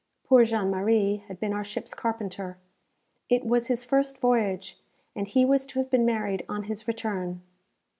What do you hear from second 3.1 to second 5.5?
It was his first voyage, and he